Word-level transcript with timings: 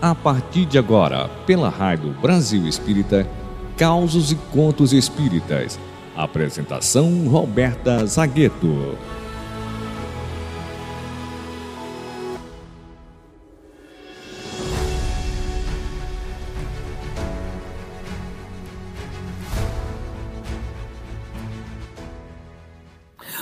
a 0.00 0.14
partir 0.14 0.64
de 0.64 0.78
agora, 0.78 1.28
pela 1.46 1.68
Rádio 1.68 2.14
Brasil 2.22 2.66
Espírita, 2.66 3.28
Causos 3.76 4.32
e 4.32 4.36
Contos 4.52 4.92
Espíritas. 4.92 5.78
Apresentação 6.16 7.28
Roberta 7.28 8.04
Zagueto. 8.06 8.96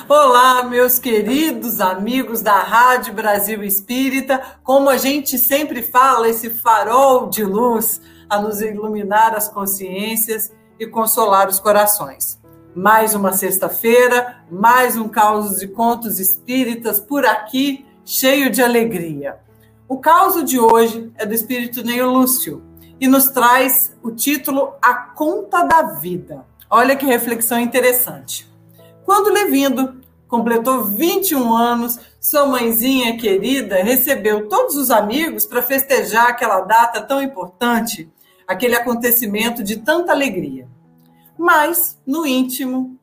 Olá, 0.09 0.63
meus 0.63 1.01
queridos 1.01 1.81
amigos 1.81 2.41
da 2.41 2.61
Rádio 2.61 3.13
Brasil 3.13 3.65
Espírita. 3.65 4.41
Como 4.63 4.89
a 4.89 4.97
gente 4.97 5.37
sempre 5.37 5.83
fala, 5.83 6.29
esse 6.29 6.49
farol 6.49 7.29
de 7.29 7.43
luz 7.43 8.01
a 8.31 8.41
nos 8.41 8.61
iluminar 8.61 9.35
as 9.35 9.49
consciências 9.49 10.53
e 10.79 10.87
consolar 10.87 11.49
os 11.49 11.59
corações. 11.59 12.39
Mais 12.73 13.17
uma 13.17 13.33
sexta-feira, 13.33 14.45
mais 14.49 14.97
um 14.97 15.09
caos 15.09 15.59
de 15.59 15.67
contos 15.67 16.21
espíritas 16.21 17.01
por 17.01 17.27
aqui, 17.27 17.85
cheio 18.05 18.49
de 18.49 18.63
alegria. 18.63 19.41
O 19.89 19.99
caos 19.99 20.45
de 20.45 20.61
hoje 20.61 21.13
é 21.17 21.27
do 21.27 21.35
espírito 21.35 21.83
Neil 21.83 22.09
Lúcio 22.09 22.63
e 23.01 23.09
nos 23.09 23.29
traz 23.31 23.93
o 24.05 24.13
título 24.13 24.73
A 24.81 24.95
Conta 24.95 25.65
da 25.65 25.83
Vida. 25.99 26.47
Olha 26.71 26.95
que 26.95 27.05
reflexão 27.05 27.59
interessante. 27.59 28.47
Quando 29.07 29.33
Levindo 29.33 29.96
completou 30.29 30.85
21 30.85 31.55
anos, 31.55 31.99
sua 32.21 32.47
mãezinha 32.47 33.17
querida 33.17 33.83
recebeu 33.83 34.49
todos 34.49 34.77
os 34.77 34.91
amigos 34.91 35.47
para 35.47 35.63
festejar 35.63 36.29
aquela 36.29 36.61
data 36.61 37.01
tão 37.01 37.23
importante, 37.23 38.11
aquele 38.47 38.75
acontecimento 38.75 39.63
de 39.63 39.77
tanta 39.77 40.13
alegria. 40.13 40.69
Mas, 41.39 42.01
no 42.07 42.27
íntimo, 42.27 42.99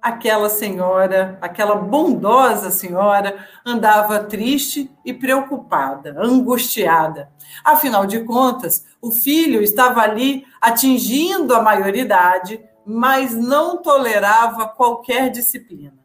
aquela 0.00 0.48
senhora, 0.48 1.38
aquela 1.40 1.74
bondosa 1.74 2.70
senhora, 2.70 3.44
andava 3.66 4.20
triste 4.24 4.90
e 5.04 5.12
preocupada, 5.12 6.16
angustiada. 6.18 7.30
Afinal 7.64 8.06
de 8.06 8.20
contas, 8.20 8.86
o 9.02 9.10
filho 9.10 9.62
estava 9.62 10.00
ali 10.00 10.44
atingindo 10.60 11.54
a 11.54 11.60
maioridade 11.60 12.60
mas 12.84 13.34
não 13.36 13.80
tolerava 13.80 14.66
qualquer 14.66 15.30
disciplina. 15.30 15.99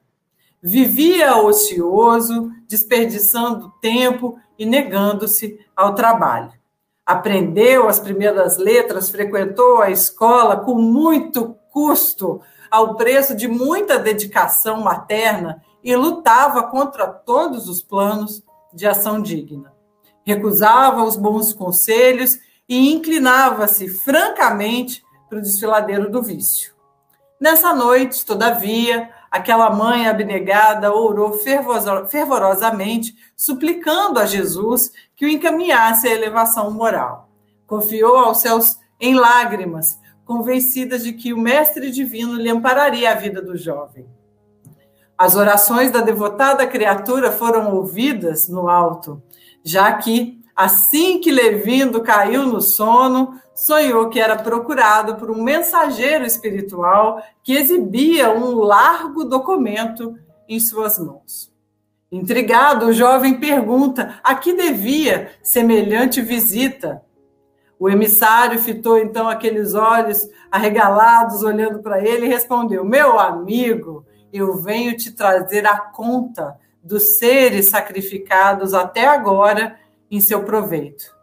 Vivia 0.67 1.37
ocioso, 1.37 2.51
desperdiçando 2.67 3.71
tempo 3.79 4.35
e 4.57 4.65
negando-se 4.65 5.59
ao 5.75 5.93
trabalho. 5.93 6.51
Aprendeu 7.05 7.87
as 7.87 7.99
primeiras 7.99 8.57
letras, 8.57 9.11
frequentou 9.11 9.79
a 9.79 9.91
escola 9.91 10.57
com 10.57 10.73
muito 10.73 11.55
custo, 11.71 12.41
ao 12.71 12.95
preço 12.95 13.35
de 13.35 13.47
muita 13.47 13.99
dedicação 13.99 14.81
materna 14.81 15.61
e 15.83 15.95
lutava 15.95 16.63
contra 16.63 17.05
todos 17.05 17.69
os 17.69 17.83
planos 17.83 18.41
de 18.73 18.87
ação 18.87 19.21
digna. 19.21 19.71
Recusava 20.23 21.03
os 21.03 21.15
bons 21.15 21.53
conselhos 21.53 22.39
e 22.67 22.91
inclinava-se 22.91 23.87
francamente 23.87 25.05
para 25.29 25.37
o 25.37 25.41
desfiladeiro 25.43 26.09
do 26.09 26.23
vício. 26.23 26.73
Nessa 27.39 27.71
noite, 27.71 28.25
todavia, 28.25 29.11
aquela 29.29 29.69
mãe 29.69 30.07
abnegada 30.07 30.93
orou 30.93 31.39
fervorosamente, 32.07 33.15
suplicando 33.35 34.19
a 34.19 34.25
Jesus 34.25 34.91
que 35.15 35.25
o 35.25 35.29
encaminhasse 35.29 36.07
à 36.07 36.11
elevação 36.11 36.71
moral. 36.71 37.29
Confiou 37.65 38.17
aos 38.17 38.41
céus 38.41 38.77
em 38.99 39.15
lágrimas, 39.15 39.99
convencida 40.23 40.97
de 40.97 41.13
que 41.13 41.33
o 41.33 41.37
Mestre 41.37 41.91
Divino 41.91 42.35
lhe 42.35 42.49
ampararia 42.49 43.11
a 43.11 43.15
vida 43.15 43.41
do 43.41 43.57
jovem. 43.57 44.07
As 45.17 45.35
orações 45.35 45.91
da 45.91 46.01
devotada 46.01 46.67
criatura 46.67 47.31
foram 47.31 47.73
ouvidas 47.73 48.49
no 48.49 48.67
alto, 48.67 49.21
já 49.63 49.93
que, 49.93 50.43
assim 50.55 51.19
que 51.19 51.31
Levindo 51.31 52.01
caiu 52.01 52.45
no 52.45 52.61
sono, 52.61 53.39
sonhou 53.53 54.09
que 54.09 54.19
era 54.19 54.35
procurado 54.35 55.15
por 55.15 55.29
um 55.29 55.41
mensageiro 55.41 56.25
espiritual 56.25 57.21
que 57.43 57.53
exibia 57.53 58.31
um 58.31 58.55
largo 58.59 59.25
documento 59.25 60.17
em 60.47 60.59
suas 60.59 60.99
mãos. 60.99 61.51
Intrigado, 62.11 62.87
o 62.87 62.93
jovem 62.93 63.39
pergunta 63.39 64.19
a 64.23 64.35
que 64.35 64.53
devia 64.53 65.31
semelhante 65.41 66.21
visita. 66.21 67.01
O 67.77 67.89
emissário 67.89 68.59
fitou 68.59 68.97
então 68.97 69.27
aqueles 69.27 69.73
olhos 69.73 70.29
arregalados, 70.49 71.43
olhando 71.43 71.79
para 71.79 71.99
ele, 71.99 72.25
e 72.25 72.29
respondeu: 72.29 72.85
Meu 72.85 73.19
amigo, 73.19 74.05
eu 74.31 74.55
venho 74.55 74.95
te 74.95 75.11
trazer 75.11 75.65
a 75.65 75.77
conta 75.77 76.57
dos 76.81 77.17
seres 77.17 77.67
sacrificados 77.69 78.73
até 78.73 79.07
agora 79.07 79.77
em 80.09 80.19
seu 80.19 80.43
proveito. 80.43 81.15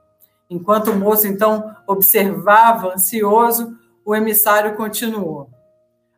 Enquanto 0.53 0.91
o 0.91 0.97
moço 0.97 1.27
então 1.27 1.75
observava, 1.87 2.93
ansioso, 2.95 3.75
o 4.05 4.15
emissário 4.15 4.77
continuou: 4.77 5.49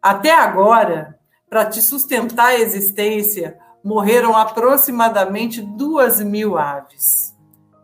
Até 0.03 0.35
agora, 0.35 1.19
para 1.49 1.67
te 1.67 1.81
sustentar 1.81 2.47
a 2.47 2.59
existência, 2.59 3.57
morreram 3.83 4.37
aproximadamente 4.37 5.61
duas 5.61 6.21
mil 6.21 6.59
aves, 6.59 7.33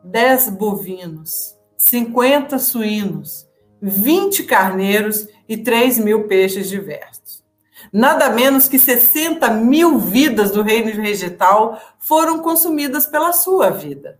dez 0.02 0.48
bovinos, 0.48 1.56
cinquenta 1.76 2.58
suínos, 2.58 3.46
vinte 3.80 4.42
carneiros 4.42 5.28
e 5.48 5.56
três 5.56 5.98
mil 5.98 6.26
peixes 6.26 6.68
diversos. 6.68 7.44
Nada 7.92 8.28
menos 8.30 8.68
que 8.68 8.78
60 8.78 9.50
mil 9.50 9.98
vidas 9.98 10.50
do 10.50 10.62
reino 10.62 10.92
vegetal 11.02 11.80
foram 11.98 12.40
consumidas 12.40 13.06
pela 13.06 13.32
sua 13.32 13.70
vida 13.70 14.18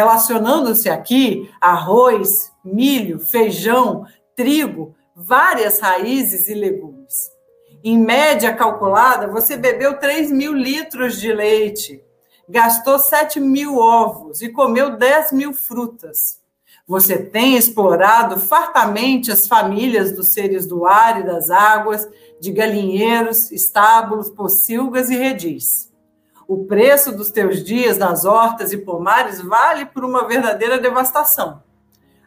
relacionando-se 0.00 0.88
aqui 0.88 1.50
arroz, 1.60 2.50
milho, 2.64 3.18
feijão, 3.18 4.06
trigo, 4.34 4.94
várias 5.14 5.78
raízes 5.78 6.48
e 6.48 6.54
legumes. 6.54 7.30
Em 7.84 7.98
média 7.98 8.54
calculada, 8.54 9.26
você 9.26 9.58
bebeu 9.58 9.98
3 9.98 10.32
mil 10.32 10.54
litros 10.54 11.20
de 11.20 11.30
leite, 11.30 12.02
gastou 12.48 12.98
7 12.98 13.38
mil 13.40 13.76
ovos 13.76 14.40
e 14.40 14.48
comeu 14.48 14.96
10 14.96 15.32
mil 15.32 15.52
frutas. 15.52 16.40
Você 16.88 17.18
tem 17.18 17.56
explorado 17.56 18.40
fartamente 18.40 19.30
as 19.30 19.46
famílias 19.46 20.12
dos 20.12 20.28
seres 20.28 20.66
do 20.66 20.86
ar 20.86 21.20
e 21.20 21.24
das 21.24 21.50
águas, 21.50 22.08
de 22.40 22.50
galinheiros, 22.50 23.52
estábulos, 23.52 24.30
pocilgas 24.30 25.10
e 25.10 25.16
redis. 25.16 25.89
O 26.50 26.64
preço 26.64 27.12
dos 27.12 27.30
teus 27.30 27.62
dias 27.62 27.96
nas 27.96 28.24
hortas 28.24 28.72
e 28.72 28.78
pomares 28.78 29.40
vale 29.40 29.86
por 29.86 30.04
uma 30.04 30.26
verdadeira 30.26 30.80
devastação. 30.80 31.62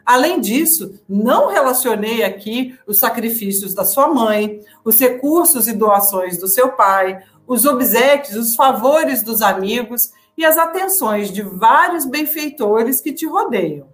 Além 0.02 0.40
disso, 0.40 0.98
não 1.06 1.50
relacionei 1.50 2.24
aqui 2.24 2.74
os 2.86 2.96
sacrifícios 2.96 3.74
da 3.74 3.84
sua 3.84 4.08
mãe, 4.08 4.60
os 4.82 4.98
recursos 4.98 5.68
e 5.68 5.74
doações 5.74 6.38
do 6.38 6.48
seu 6.48 6.70
pai, 6.70 7.22
os 7.46 7.66
obsequios, 7.66 8.34
os 8.34 8.56
favores 8.56 9.22
dos 9.22 9.42
amigos 9.42 10.10
e 10.38 10.42
as 10.42 10.56
atenções 10.56 11.30
de 11.30 11.42
vários 11.42 12.06
benfeitores 12.06 13.02
que 13.02 13.12
te 13.12 13.26
rodeiam. 13.26 13.86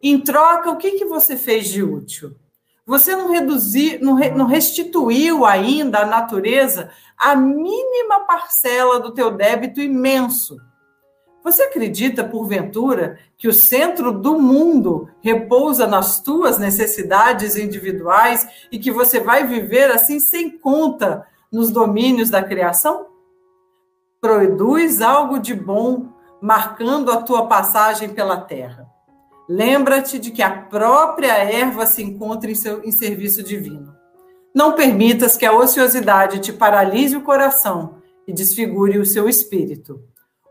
Em 0.00 0.20
troca, 0.20 0.70
o 0.70 0.76
que, 0.76 0.92
que 0.92 1.04
você 1.04 1.36
fez 1.36 1.66
de 1.66 1.82
útil? 1.82 2.36
Você 2.86 3.16
não, 3.16 3.30
reduzi, 3.30 3.98
não, 4.02 4.14
re, 4.14 4.30
não 4.30 4.46
restituiu 4.46 5.46
ainda 5.46 6.00
à 6.00 6.06
natureza 6.06 6.90
a 7.16 7.34
mínima 7.34 8.26
parcela 8.26 9.00
do 9.00 9.14
teu 9.14 9.30
débito 9.30 9.80
imenso. 9.80 10.56
Você 11.42 11.62
acredita, 11.62 12.24
porventura, 12.24 13.18
que 13.36 13.48
o 13.48 13.52
centro 13.52 14.12
do 14.12 14.38
mundo 14.38 15.08
repousa 15.20 15.86
nas 15.86 16.20
tuas 16.20 16.58
necessidades 16.58 17.56
individuais 17.56 18.48
e 18.72 18.78
que 18.78 18.90
você 18.90 19.20
vai 19.20 19.46
viver 19.46 19.90
assim 19.90 20.18
sem 20.18 20.58
conta 20.58 21.26
nos 21.52 21.70
domínios 21.70 22.30
da 22.30 22.42
criação? 22.42 23.06
Produz 24.20 25.02
algo 25.02 25.38
de 25.38 25.54
bom, 25.54 26.08
marcando 26.40 27.12
a 27.12 27.22
tua 27.22 27.46
passagem 27.46 28.08
pela 28.08 28.40
terra. 28.40 28.93
Lembra-te 29.48 30.18
de 30.18 30.30
que 30.30 30.42
a 30.42 30.50
própria 30.50 31.32
erva 31.32 31.84
se 31.84 32.02
encontra 32.02 32.50
em, 32.50 32.54
seu, 32.54 32.82
em 32.82 32.90
serviço 32.90 33.42
divino. 33.42 33.94
Não 34.54 34.72
permitas 34.72 35.36
que 35.36 35.44
a 35.44 35.52
ociosidade 35.52 36.38
te 36.38 36.52
paralise 36.52 37.16
o 37.16 37.22
coração 37.22 37.96
e 38.26 38.32
desfigure 38.32 38.98
o 38.98 39.04
seu 39.04 39.28
espírito. 39.28 40.00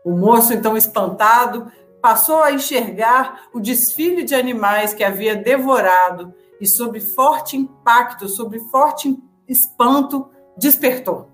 O 0.04 0.12
moço, 0.12 0.52
então 0.52 0.76
espantado, 0.76 1.72
passou 2.00 2.42
a 2.42 2.52
enxergar 2.52 3.48
o 3.52 3.58
desfile 3.58 4.22
de 4.22 4.34
animais 4.34 4.92
que 4.92 5.02
havia 5.02 5.34
devorado 5.34 6.34
e, 6.60 6.66
sob 6.66 7.00
forte 7.00 7.56
impacto, 7.56 8.28
sob 8.28 8.58
forte 8.70 9.18
espanto, 9.48 10.28
despertou. 10.56 11.30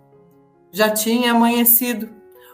Já 0.70 0.88
tinha 0.88 1.32
amanhecido. 1.32 2.08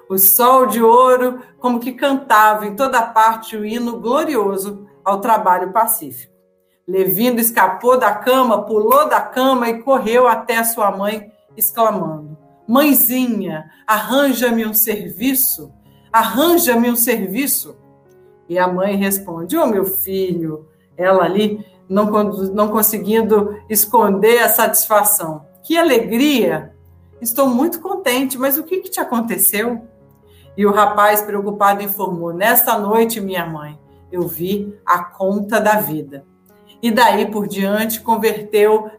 O 0.09 0.19
sol 0.19 0.67
de 0.67 0.81
ouro, 0.81 1.41
como 1.59 1.81
que 1.81 1.93
cantava 1.93 2.67
em 2.67 2.75
toda 2.75 3.03
parte 3.03 3.57
o 3.57 3.65
hino 3.65 4.01
glorioso 4.01 4.87
ao 5.07 5.21
trabalho 5.21 5.73
pacífico. 5.73 6.35
Levindo 6.87 7.41
escapou 7.41 7.97
da 7.97 8.13
cama, 8.13 8.63
pulou 8.63 9.09
da 9.09 9.21
cama 9.21 9.69
e 9.69 9.83
correu 9.83 10.27
até 10.27 10.63
sua 10.65 10.91
mãe, 10.91 11.33
exclamando: 11.57 12.37
Mãezinha, 12.67 13.71
arranja-me 13.87 14.67
um 14.67 14.75
serviço, 14.75 15.73
arranja-me 16.13 16.91
um 16.91 16.97
serviço. 16.97 17.77
E 18.49 18.59
a 18.59 18.67
mãe 18.67 18.97
responde: 18.97 19.57
Ô 19.57 19.63
oh, 19.63 19.67
meu 19.67 19.85
filho, 19.85 20.69
ela 20.97 21.25
ali 21.25 21.65
não, 21.89 22.07
não 22.53 22.69
conseguindo 22.69 23.57
esconder 23.71 24.41
a 24.41 24.49
satisfação. 24.49 25.47
Que 25.63 25.77
alegria! 25.77 26.73
Estou 27.21 27.49
muito 27.49 27.81
contente, 27.81 28.37
mas 28.39 28.59
o 28.59 28.65
que, 28.65 28.79
que 28.79 28.91
te 28.91 29.01
aconteceu? 29.01 29.83
E 30.57 30.67
o 30.67 30.73
rapaz, 30.73 31.23
preocupado, 31.23 31.83
informou: 31.83 32.33
Nesta 32.33 32.79
noite, 32.79 33.21
minha 33.21 33.45
mãe, 33.45 33.79
eu 34.11 34.27
vi 34.27 34.75
a 34.85 35.05
conta 35.05 35.61
da 35.61 35.77
vida. 35.77 36.25
E 36.83 36.91
daí 36.91 37.31
por 37.31 37.47
diante 37.49 38.01
converteu, 38.01 38.91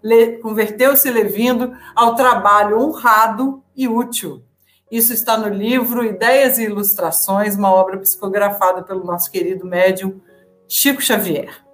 converteu-se 0.41 1.09
Levindo 1.09 1.73
ao 1.95 2.15
trabalho 2.15 2.79
honrado 2.79 3.63
e 3.75 3.87
útil. 3.87 4.43
Isso 4.91 5.13
está 5.13 5.37
no 5.37 5.49
livro 5.49 6.03
Ideias 6.03 6.57
e 6.57 6.63
Ilustrações, 6.63 7.55
uma 7.55 7.71
obra 7.71 7.97
psicografada 7.97 8.81
pelo 8.81 9.03
nosso 9.03 9.29
querido 9.29 9.65
médium 9.65 10.19
Chico 10.67 11.01
Xavier. 11.01 11.65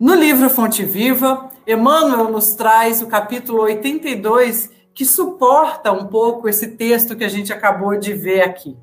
No 0.00 0.14
livro 0.14 0.48
Fonte 0.48 0.84
Viva, 0.84 1.50
Emmanuel 1.66 2.30
nos 2.30 2.54
traz 2.54 3.02
o 3.02 3.08
capítulo 3.08 3.62
82, 3.62 4.70
que 4.94 5.04
suporta 5.04 5.92
um 5.92 6.06
pouco 6.06 6.48
esse 6.48 6.68
texto 6.68 7.14
que 7.16 7.24
a 7.24 7.28
gente 7.28 7.52
acabou 7.52 7.98
de 7.98 8.14
ver 8.14 8.42
aqui. 8.42 8.76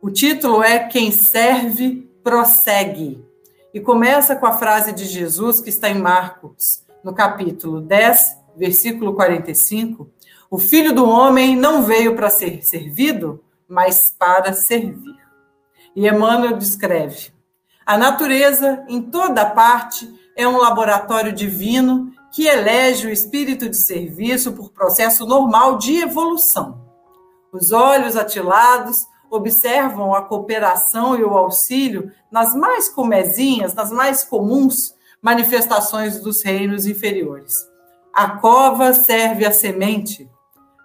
O 0.00 0.10
título 0.10 0.62
é 0.62 0.80
Quem 0.80 1.10
serve, 1.10 2.03
prossegue. 2.24 3.22
E 3.72 3.78
começa 3.78 4.34
com 4.34 4.46
a 4.46 4.54
frase 4.54 4.92
de 4.92 5.04
Jesus 5.04 5.60
que 5.60 5.68
está 5.68 5.90
em 5.90 6.00
Marcos, 6.00 6.82
no 7.04 7.12
capítulo 7.12 7.80
10, 7.82 8.38
versículo 8.56 9.14
45. 9.14 10.10
O 10.50 10.58
filho 10.58 10.94
do 10.94 11.06
homem 11.08 11.54
não 11.54 11.82
veio 11.82 12.16
para 12.16 12.30
ser 12.30 12.64
servido, 12.64 13.44
mas 13.68 14.14
para 14.16 14.54
servir. 14.54 15.18
E 15.94 16.08
Emmanuel 16.08 16.56
descreve: 16.56 17.32
a 17.84 17.98
natureza, 17.98 18.84
em 18.88 19.02
toda 19.02 19.44
parte, 19.44 20.08
é 20.36 20.48
um 20.48 20.56
laboratório 20.56 21.32
divino 21.32 22.12
que 22.32 22.46
elege 22.46 23.06
o 23.06 23.10
espírito 23.10 23.68
de 23.68 23.76
serviço 23.76 24.52
por 24.52 24.70
processo 24.70 25.26
normal 25.26 25.78
de 25.78 25.98
evolução. 25.98 26.82
Os 27.52 27.70
olhos 27.70 28.16
atilados 28.16 29.06
observam 29.30 30.14
a 30.14 30.22
cooperação 30.22 31.18
e 31.18 31.22
o 31.22 31.36
auxílio 31.36 32.10
nas 32.30 32.54
mais 32.54 32.88
comezinhas, 32.88 33.74
nas 33.74 33.90
mais 33.90 34.24
comuns 34.24 34.94
manifestações 35.20 36.20
dos 36.20 36.42
reinos 36.42 36.86
inferiores. 36.86 37.52
A 38.14 38.30
cova 38.38 38.92
serve 38.92 39.44
a 39.44 39.50
semente, 39.50 40.30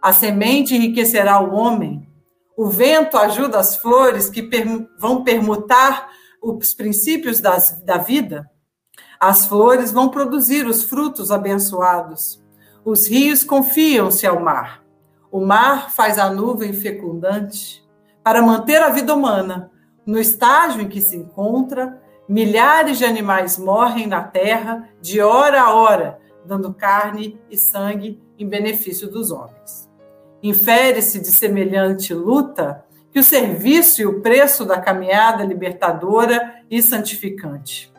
a 0.01 0.13
semente 0.13 0.75
enriquecerá 0.75 1.39
o 1.41 1.53
homem, 1.53 2.09
o 2.57 2.68
vento 2.68 3.18
ajuda 3.18 3.57
as 3.57 3.77
flores 3.77 4.30
que 4.30 4.50
vão 5.00 5.24
permutar 5.24 6.09
os 6.42 6.74
princípios 6.74 7.39
das, 7.39 7.81
da 7.83 7.97
vida. 7.97 8.50
As 9.19 9.45
flores 9.45 9.92
vão 9.92 10.09
produzir 10.09 10.65
os 10.65 10.83
frutos 10.83 11.31
abençoados. 11.31 12.44
Os 12.83 13.07
rios 13.07 13.44
confiam-se 13.44 14.25
ao 14.25 14.42
mar. 14.42 14.83
O 15.31 15.45
mar 15.45 15.92
faz 15.92 16.18
a 16.18 16.30
nuvem 16.30 16.74
fecundante. 16.74 17.81
Para 18.24 18.42
manter 18.42 18.81
a 18.81 18.89
vida 18.89 19.13
humana 19.13 19.71
no 20.06 20.19
estágio 20.19 20.81
em 20.81 20.89
que 20.89 21.01
se 21.01 21.16
encontra, 21.16 22.01
milhares 22.27 22.98
de 22.98 23.06
animais 23.06 23.57
morrem 23.57 24.07
na 24.07 24.24
terra 24.24 24.89
de 25.01 25.21
hora 25.21 25.62
a 25.62 25.74
hora, 25.74 26.19
dando 26.45 26.74
carne 26.74 27.39
e 27.50 27.57
sangue 27.57 28.19
em 28.38 28.48
benefício 28.48 29.10
dos 29.10 29.31
homens. 29.31 29.89
Infere-se 30.42 31.19
de 31.19 31.27
semelhante 31.27 32.13
luta 32.13 32.86
que 33.12 33.19
o 33.19 33.24
serviço 33.24 34.01
e 34.01 34.06
o 34.06 34.21
preço 34.21 34.66
da 34.66 34.80
caminhada 34.80 35.44
libertadora 35.44 36.56
e 36.69 36.81
santificante. 36.81 37.94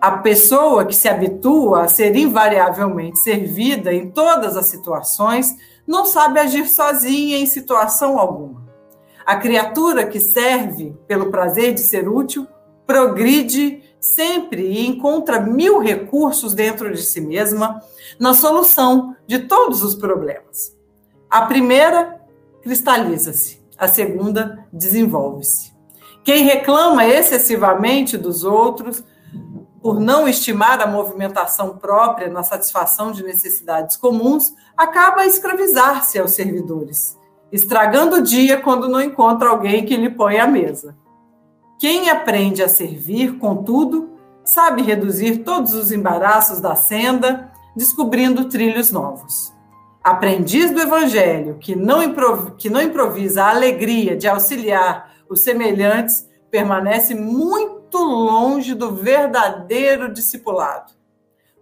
A 0.00 0.18
pessoa 0.18 0.84
que 0.84 0.94
se 0.94 1.08
habitua 1.08 1.84
a 1.84 1.88
ser 1.88 2.14
invariavelmente 2.16 3.18
servida 3.18 3.94
em 3.94 4.10
todas 4.10 4.56
as 4.56 4.66
situações 4.66 5.54
não 5.86 6.04
sabe 6.04 6.38
agir 6.38 6.68
sozinha 6.68 7.38
em 7.38 7.46
situação 7.46 8.18
alguma. 8.18 8.65
A 9.26 9.34
criatura 9.34 10.06
que 10.06 10.20
serve 10.20 10.96
pelo 11.08 11.32
prazer 11.32 11.74
de 11.74 11.80
ser 11.80 12.08
útil 12.08 12.46
progride 12.86 13.82
sempre 13.98 14.62
e 14.62 14.86
encontra 14.86 15.40
mil 15.40 15.80
recursos 15.80 16.54
dentro 16.54 16.94
de 16.94 17.02
si 17.02 17.20
mesma 17.20 17.82
na 18.20 18.34
solução 18.34 19.16
de 19.26 19.40
todos 19.40 19.82
os 19.82 19.96
problemas. 19.96 20.76
A 21.28 21.42
primeira 21.42 22.20
cristaliza-se, 22.62 23.60
a 23.76 23.88
segunda 23.88 24.64
desenvolve-se. 24.72 25.74
Quem 26.22 26.44
reclama 26.44 27.04
excessivamente 27.04 28.16
dos 28.16 28.44
outros 28.44 29.02
por 29.82 29.98
não 29.98 30.28
estimar 30.28 30.80
a 30.80 30.86
movimentação 30.86 31.78
própria 31.78 32.28
na 32.28 32.44
satisfação 32.44 33.10
de 33.10 33.24
necessidades 33.24 33.96
comuns, 33.96 34.52
acaba 34.76 35.22
a 35.22 35.26
escravizar-se 35.26 36.18
aos 36.18 36.32
servidores 36.32 37.15
estragando 37.52 38.16
o 38.16 38.22
dia 38.22 38.60
quando 38.60 38.88
não 38.88 39.00
encontra 39.00 39.48
alguém 39.48 39.84
que 39.84 39.96
lhe 39.96 40.10
põe 40.10 40.38
à 40.38 40.46
mesa. 40.46 40.96
Quem 41.78 42.10
aprende 42.10 42.62
a 42.62 42.68
servir, 42.68 43.38
contudo, 43.38 44.10
sabe 44.44 44.82
reduzir 44.82 45.38
todos 45.38 45.74
os 45.74 45.92
embaraços 45.92 46.60
da 46.60 46.74
senda, 46.74 47.50
descobrindo 47.76 48.48
trilhos 48.48 48.90
novos. 48.90 49.52
Aprendiz 50.02 50.70
do 50.70 50.80
Evangelho, 50.80 51.58
que 51.58 51.74
não, 51.74 52.00
que 52.56 52.70
não 52.70 52.80
improvisa 52.80 53.44
a 53.44 53.50
alegria 53.50 54.16
de 54.16 54.28
auxiliar 54.28 55.12
os 55.28 55.42
semelhantes, 55.42 56.26
permanece 56.50 57.14
muito 57.14 57.98
longe 57.98 58.72
do 58.74 58.92
verdadeiro 58.92 60.12
discipulado. 60.12 60.92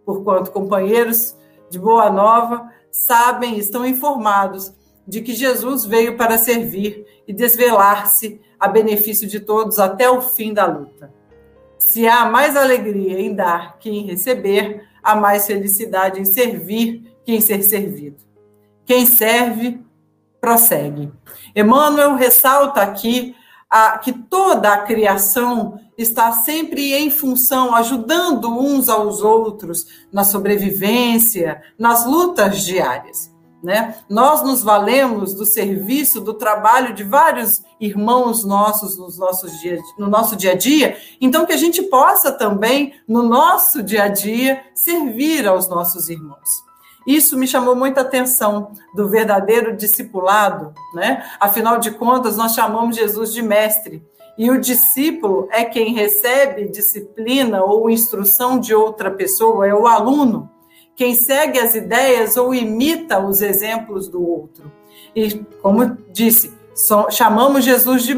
Porquanto 0.04 0.52
companheiros 0.52 1.34
de 1.70 1.78
Boa 1.78 2.10
Nova 2.10 2.70
sabem, 2.92 3.58
estão 3.58 3.84
informados 3.84 4.72
de 5.06 5.21
que 5.21 5.33
Jesus 5.33 5.85
veio 5.85 6.17
para 6.17 6.39
servir 6.39 7.06
e 7.27 7.32
desvelar-se 7.32 8.41
a 8.58 8.69
benefício 8.69 9.29
de 9.29 9.41
todos 9.41 9.79
até 9.79 10.08
o 10.08 10.20
fim 10.20 10.53
da 10.53 10.67
luta. 10.67 11.13
Se 11.79 12.06
há 12.08 12.25
mais 12.25 12.56
alegria 12.56 13.20
em 13.20 13.34
dar 13.34 13.79
que 13.79 13.91
em 13.91 14.06
receber, 14.06 14.89
há 15.03 15.15
mais 15.15 15.46
felicidade 15.46 16.20
em 16.20 16.25
servir 16.25 17.15
que 17.25 17.32
em 17.32 17.41
ser 17.41 17.63
servido. 17.63 18.17
Quem 18.87 19.06
serve, 19.06 19.81
prossegue. 20.41 21.13
Emmanuel 21.55 22.17
ressalta 22.17 22.81
aqui 22.81 23.34
a, 23.69 23.99
que 23.99 24.13
toda 24.13 24.73
a 24.73 24.79
criação 24.79 25.81
está 25.96 26.32
sempre 26.32 26.93
em 26.94 27.11
função, 27.11 27.75
ajudando 27.75 28.49
uns 28.49 28.89
aos 28.89 29.20
outros 29.20 29.87
na 30.13 30.25
sobrevivência, 30.25 31.63
nas 31.79 32.06
lutas 32.06 32.63
diárias. 32.63 33.33
Né? 33.65 33.94
Nós 34.11 34.43
nos 34.43 34.63
valemos 34.63 35.33
do 35.33 35.47
serviço, 35.47 36.21
do 36.21 36.35
trabalho 36.35 36.93
de 36.93 37.03
vários 37.03 37.63
irmãos 37.81 38.44
nossos 38.44 38.99
nos 38.99 39.19
nossos 39.19 39.53
no 39.99 40.06
nosso 40.06 40.37
dia 40.37 40.53
a 40.53 40.55
dia, 40.55 40.99
então 41.19 41.47
que 41.47 41.53
a 41.55 41.56
gente 41.56 41.83
possa 41.85 42.31
também, 42.31 42.93
no 43.09 43.23
nosso 43.23 43.83
dia 43.83 44.03
a 44.03 44.09
dia, 44.09 44.63
servir 44.75 45.49
aos 45.49 45.67
nossos 45.67 46.11
irmãos. 46.11 46.47
Isso 47.06 47.39
me 47.39 47.47
chamou 47.47 47.75
muita 47.75 48.03
atenção 48.03 48.73
do 48.94 49.09
verdadeiro 49.09 49.75
discipulado, 49.75 50.75
né? 50.93 51.25
Afinal 51.41 51.79
de 51.79 51.91
contas, 51.91 52.37
nós 52.37 52.53
chamamos 52.53 52.97
Jesus 52.97 53.33
de 53.33 53.41
mestre. 53.41 54.05
E 54.37 54.51
o 54.51 54.61
discípulo 54.61 55.49
é 55.51 55.65
quem 55.65 55.94
recebe 55.94 56.69
disciplina 56.69 57.65
ou 57.65 57.89
instrução 57.89 58.59
de 58.59 58.75
outra 58.75 59.11
pessoa, 59.11 59.67
é 59.67 59.75
o 59.75 59.87
aluno 59.87 60.51
quem 60.96 61.15
segue 61.15 61.58
as 61.58 61.74
ideias 61.74 62.36
ou 62.36 62.55
imita 62.55 63.19
os 63.19 63.41
exemplos 63.43 64.08
do 64.08 64.22
outro. 64.27 64.70
E, 65.15 65.44
como 65.60 65.96
disse, 66.13 66.53
chamamos 67.10 67.65
Jesus 67.65 68.05
de, 68.05 68.15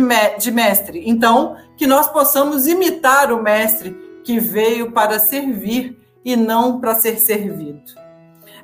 mestre. 0.51 1.03
Então, 1.07 1.57
que 1.77 1.87
nós 1.87 2.09
possamos 2.09 2.67
imitar 2.67 3.33
o 3.33 3.43
mestre 3.43 3.91
que 4.25 4.41
veio 4.41 4.93
para 4.93 5.19
servir 5.19 5.99
e 6.25 6.37
não 6.37 6.81
para 6.81 6.95
ser 6.95 7.19
servido. 7.19 7.83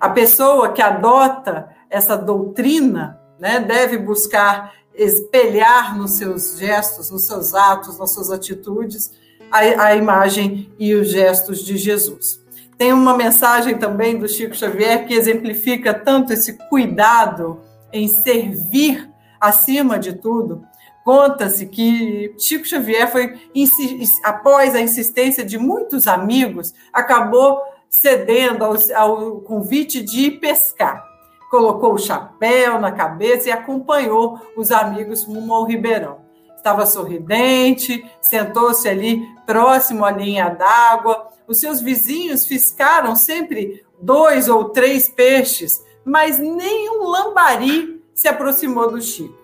A 0.00 0.09
pessoa 0.09 0.73
que 0.73 0.83
adota 0.83 1.69
essa 1.88 2.16
doutrina 2.16 3.21
né, 3.38 3.61
deve 3.61 3.99
buscar 3.99 4.73
espelhar 4.95 5.97
nos 5.97 6.12
seus 6.12 6.59
gestos, 6.59 7.11
nos 7.11 7.26
seus 7.26 7.54
atos, 7.54 7.99
nas 7.99 8.12
suas 8.12 8.31
atitudes, 8.31 9.12
a, 9.50 9.59
a 9.59 9.95
imagem 9.95 10.71
e 10.78 10.95
os 10.95 11.09
gestos 11.09 11.64
de 11.64 11.76
Jesus. 11.76 12.41
Tem 12.83 12.93
uma 12.93 13.17
mensagem 13.17 13.79
também 13.79 14.19
do 14.19 14.27
Chico 14.27 14.57
Xavier 14.57 15.07
que 15.07 15.15
exemplifica 15.15 15.95
tanto 15.95 16.33
esse 16.33 16.55
cuidado 16.69 17.61
em 17.93 18.09
servir 18.09 19.09
acima 19.41 20.01
de 20.01 20.15
tudo, 20.15 20.67
Conta-se 21.05 21.67
que 21.67 22.35
Chico 22.37 22.67
Xavier 22.67 23.09
foi, 23.11 23.39
após 24.25 24.75
a 24.75 24.81
insistência 24.81 25.45
de 25.45 25.59
muitos 25.59 26.09
amigos, 26.09 26.75
acabou 26.93 27.61
cedendo 27.89 28.65
ao, 28.65 28.75
ao 28.97 29.41
convite 29.43 30.03
de 30.03 30.27
ir 30.27 30.41
pescar. 30.41 31.05
Colocou 31.53 31.95
o 31.95 31.99
chapéu 31.99 32.81
na 32.81 32.91
cabeça 32.91 33.49
e 33.49 33.53
acompanhou 33.53 34.41
os 34.57 34.73
amigos 34.73 35.23
rumo 35.25 35.55
ao 35.55 35.67
Ribeirão. 35.67 36.19
Estava 36.57 36.85
sorridente, 36.85 38.05
sentou-se 38.21 38.89
ali 38.89 39.25
próximo 39.47 40.05
à 40.05 40.11
linha 40.11 40.49
d'água. 40.49 41.32
Os 41.52 41.61
seus 41.61 41.82
vizinhos 41.82 42.47
fiscaram 42.47 43.14
sempre 43.14 43.85
dois 44.00 44.49
ou 44.49 44.71
três 44.71 45.06
peixes, 45.06 45.85
mas 46.02 46.38
nenhum 46.38 47.06
lambari 47.06 48.02
se 48.14 48.26
aproximou 48.26 48.90
do 48.90 49.02
Chico. 49.02 49.37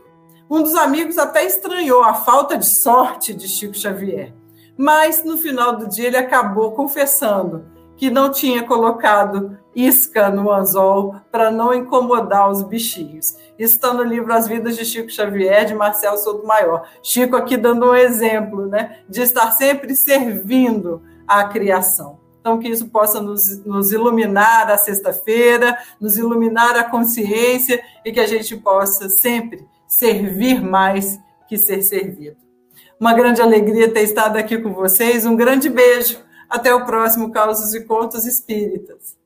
Um 0.49 0.63
dos 0.63 0.75
amigos 0.75 1.19
até 1.19 1.45
estranhou 1.45 2.03
a 2.03 2.15
falta 2.15 2.57
de 2.57 2.65
sorte 2.65 3.35
de 3.35 3.47
Chico 3.47 3.77
Xavier, 3.77 4.33
mas 4.75 5.23
no 5.23 5.37
final 5.37 5.77
do 5.77 5.87
dia 5.87 6.07
ele 6.07 6.17
acabou 6.17 6.73
confessando 6.73 7.67
que 7.95 8.09
não 8.09 8.33
tinha 8.33 8.63
colocado 8.63 9.59
isca 9.77 10.31
no 10.31 10.51
anzol 10.51 11.15
para 11.31 11.51
não 11.51 11.75
incomodar 11.75 12.51
os 12.51 12.63
bichinhos. 12.63 13.37
Está 13.59 13.93
no 13.93 14.03
livro 14.03 14.33
As 14.33 14.49
Vidas 14.49 14.79
de 14.79 14.85
Chico 14.87 15.11
Xavier, 15.11 15.67
de 15.67 15.75
Marcel 15.75 16.17
Souto 16.17 16.47
Maior. 16.47 16.89
Chico 17.03 17.37
aqui 17.37 17.59
dando 17.59 17.91
um 17.91 17.95
exemplo 17.95 18.67
né, 18.67 19.01
de 19.07 19.21
estar 19.21 19.51
sempre 19.51 19.95
servindo 19.95 21.03
à 21.29 21.45
criação. 21.45 22.19
Então, 22.41 22.59
que 22.59 22.69
isso 22.69 22.89
possa 22.89 23.21
nos, 23.21 23.65
nos 23.65 23.93
iluminar 23.93 24.71
a 24.71 24.79
sexta-feira, 24.79 25.77
nos 26.01 26.17
iluminar 26.17 26.77
a 26.77 26.85
consciência 26.85 27.83
e 28.05 28.11
que 28.11 28.21
a 28.21 28.27
gente 28.27 28.57
possa 28.57 29.09
sempre 29.09 29.67
servir 29.87 30.63
mais 30.63 31.19
que 31.47 31.59
ser 31.59 31.83
servido. 31.83 32.37
Uma 32.99 33.13
grande 33.13 33.41
alegria 33.41 33.93
ter 33.93 34.03
estado 34.03 34.37
aqui 34.37 34.59
com 34.59 34.73
vocês. 34.73 35.25
Um 35.25 35.37
grande 35.37 35.69
beijo. 35.69 36.19
Até 36.49 36.75
o 36.75 36.87
próximo 36.87 37.31
Causos 37.31 37.75
e 37.75 37.85
Contos 37.85 38.25
Espíritas. 38.25 39.17